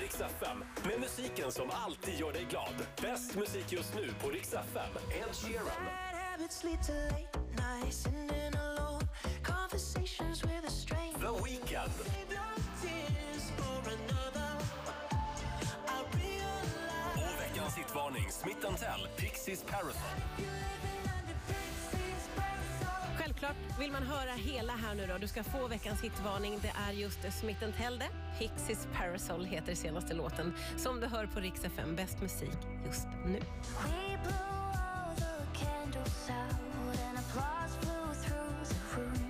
[0.00, 0.54] här
[0.88, 2.74] med musiken som alltid gör dig glad.
[3.02, 4.92] Bäst musik just nu på Rix FM.
[5.10, 5.86] Ed Sheeran.
[11.20, 11.92] The Weeknd.
[17.14, 20.20] Och veckans hitvarning, Smith Tell, Pixies Parasol
[23.40, 25.18] självklart vill man höra hela här nu då.
[25.18, 26.58] Du ska få veckans hitvarning.
[26.62, 28.08] Det är just Smith Telde.
[28.38, 31.96] Pixies Parasol heter senaste låten som du hör på Rix FM.
[31.96, 33.38] Bäst musik just nu.
[33.38, 34.34] We blew
[34.72, 39.25] all the candles out and applause flew through the room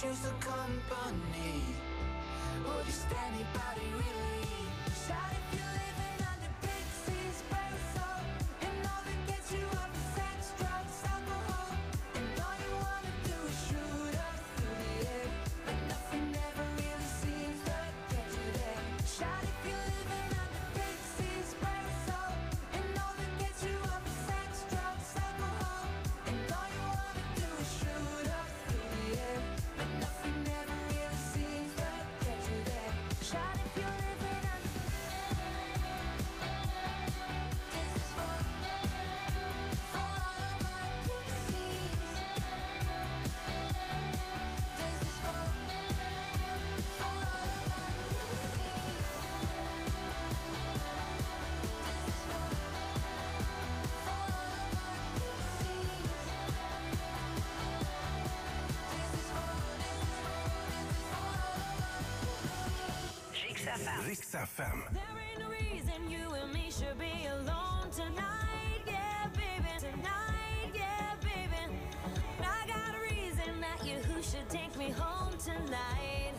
[0.00, 1.60] choose the company?
[2.64, 4.48] Would Or just anybody really?
[5.06, 6.29] Shout if you're living up.
[63.70, 64.06] FM.
[64.08, 64.92] Rix FM.
[64.92, 69.68] There ain't no reason you and me should be alone tonight, yeah, baby.
[69.78, 71.76] Tonight, yeah, baby.
[72.40, 76.32] I got a reason that you who should take me home tonight.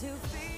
[0.00, 0.49] to feel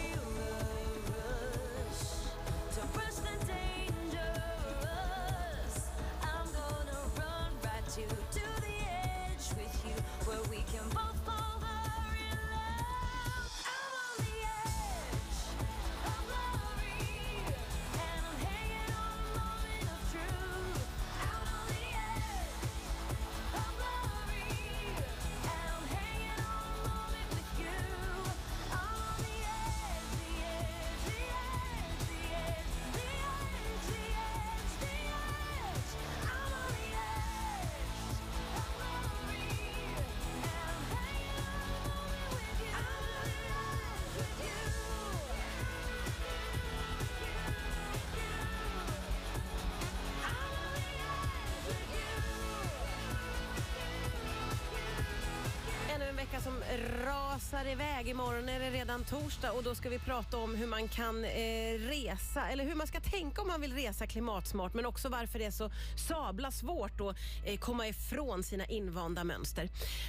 [56.78, 58.08] rasar iväg.
[58.08, 61.78] Imorgon är det redan torsdag och då ska vi prata om hur man kan eh,
[61.78, 65.44] resa, eller hur man ska tänka om man vill resa klimatsmart, men också varför det
[65.44, 65.70] är så
[66.08, 69.68] sabla svårt att eh, komma ifrån sina invanda mönster.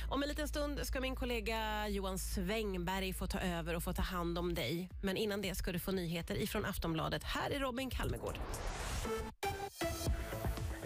[0.09, 4.01] Om en liten stund ska min kollega Johan Svängberg få ta över och få ta
[4.01, 4.89] hand om dig.
[5.01, 7.23] Men innan det ska du få nyheter ifrån Aftonbladet.
[7.23, 8.39] Här är Robin Kalmegård.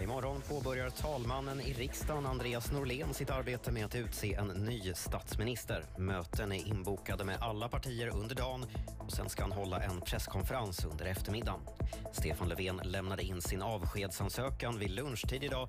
[0.08, 5.84] Imorgon påbörjar talmannen i riksdagen Andreas Norlén sitt arbete med att utse en ny statsminister.
[5.98, 8.66] Möten är inbokade med alla partier under dagen
[8.98, 11.60] och sen ska han hålla en presskonferens under eftermiddagen.
[12.12, 15.68] Stefan Löfven lämnade in sin avskedsansökan vid lunchtid idag.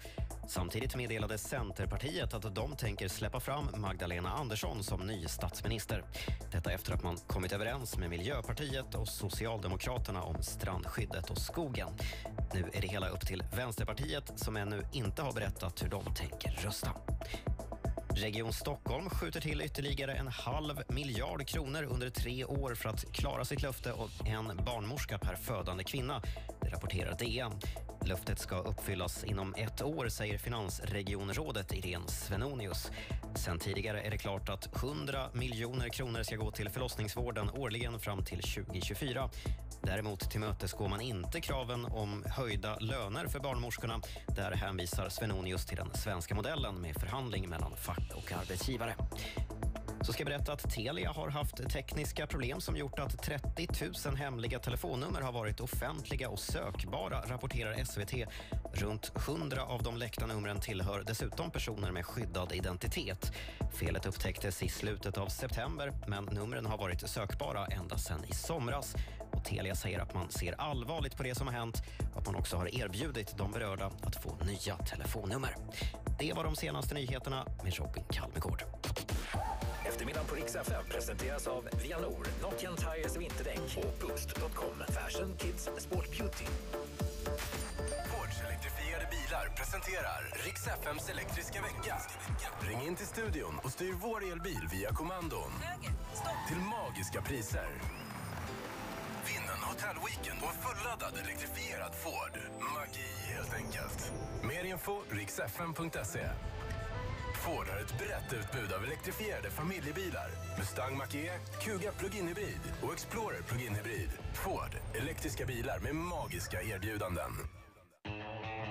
[0.50, 6.04] Samtidigt meddelade Centerpartiet att de tänker släppa fram Magdalena Andersson som ny statsminister.
[6.51, 11.90] Detta efter att man kommit överens med Miljöpartiet och Socialdemokraterna om strandskyddet och skogen.
[12.54, 16.51] Nu är det hela upp till Vänsterpartiet som ännu inte har berättat hur de tänker
[16.51, 16.92] rösta.
[18.10, 23.46] Region Stockholm skjuter till ytterligare en halv miljard kronor under tre år för att klara
[23.46, 26.22] sitt löfte om en barnmorska per födande kvinna.
[26.69, 27.51] Det rapporterar DN.
[28.06, 32.92] Löftet ska uppfyllas inom ett år, säger finansregionrådet Irene Svenonius.
[33.36, 38.24] Sen tidigare är det klart att 100 miljoner kronor ska gå till förlossningsvården årligen fram
[38.24, 39.30] till 2024.
[39.81, 44.01] Däremot tillmötesgår man inte kraven om höjda löner för barnmorskorna.
[44.27, 48.95] Där hänvisar Svenonius till den svenska modellen med förhandling mellan fack och arbetsgivare.
[50.01, 53.68] Så ska jag berätta att Telia har haft tekniska problem som gjort att 30
[54.06, 58.13] 000 hemliga telefonnummer har varit offentliga och sökbara, rapporterar SVT.
[58.74, 63.34] Runt 100 av de läckta numren tillhör dessutom personer med skyddad identitet.
[63.80, 68.96] Felet upptäcktes i slutet av september, men numren har varit sökbara ända sedan i somras.
[69.31, 72.36] Och Telia säger att man ser allvarligt på det som har hänt och att man
[72.36, 75.56] också har erbjudit de berörda att få nya telefonnummer.
[76.19, 78.69] Det var de senaste nyheterna med Robin Kalmegård.
[80.00, 84.77] Eftermiddagen på Rix FM presenteras av Vianor, Nokian Tires vinterdäck och Boost.com.
[84.88, 86.46] Fashion, Kids, Sport, Beauty.
[88.12, 91.98] Fords elektrifierade bilar presenterar Rix FMs elektriska vecka.
[92.68, 95.51] Ring in till studion och styr vår elbil via kommandon.
[96.48, 97.70] Till magiska priser.
[99.27, 102.36] Vinn en hotellweekend och en fulladdad elektrifierad Ford.
[102.75, 104.12] Magi helt enkelt.
[104.44, 106.29] Mer info riksfm.se.
[107.46, 110.29] Ford har ett brett utbud av elektrifierade familjebilar.
[110.58, 111.31] Mustang Mach-E,
[111.62, 114.10] Kuga Plug-in Hybrid och Explorer Plug-in Hybrid.
[114.34, 117.31] Ford, elektriska bilar med magiska erbjudanden.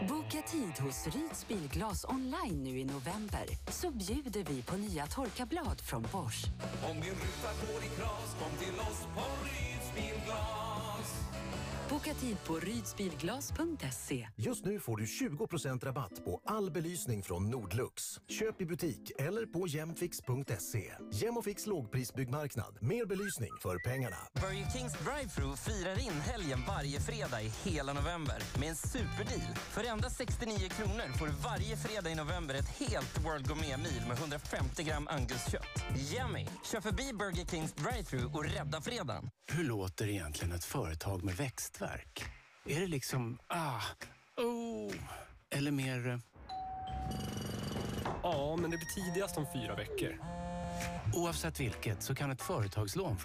[0.09, 5.81] Boka tid hos Ryds Bilglas online nu i november så bjuder vi på nya torkarblad
[5.81, 6.45] från Bosch.
[6.91, 10.78] Om din ruta går i kras, kom till oss på Ryds Bilglas.
[11.91, 14.29] Boka tid på rydsbilglas.se.
[14.37, 18.21] Just nu får du 20% rabatt på all belysning från Nordlux.
[18.29, 20.93] Köp i butik eller på jämfix.se.
[21.13, 22.79] Jämfix lågprisbyggmarknad.
[22.81, 24.17] Mer belysning för pengarna.
[24.35, 29.55] Burger Kings drive-thru firar in helgen varje fredag i hela november med en superdeal.
[29.57, 34.19] För endast 69 kronor får du varje fredag i november ett helt World Gourmet-mil med
[34.19, 35.85] 150 gram anguskött.
[36.15, 36.47] Yummy!
[36.73, 39.31] Kör förbi Burger Kings drive-thru och rädda fredagen.
[39.53, 41.37] Hur låter egentligen ett företag med
[41.81, 42.25] växtverk?
[42.67, 43.81] Är det liksom ah,
[44.37, 44.93] oh,
[45.51, 46.09] eller mer...
[46.09, 46.19] eh,
[48.23, 50.19] Ja, men det blir tidigast om fyra veckor.
[51.15, 53.17] Oavsett vilket så kan ett företagslån från